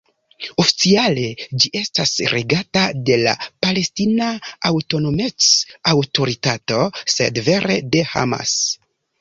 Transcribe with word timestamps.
Oficiale 0.61 1.25
ĝi 1.63 1.69
estas 1.79 2.13
regata 2.31 2.85
de 3.09 3.17
la 3.27 3.35
Palestina 3.67 4.31
Aŭtonomec-Aŭtoritato, 4.71 6.81
sed 7.17 7.43
vere 7.51 7.77
de 7.97 8.03
Hamas. 8.17 8.57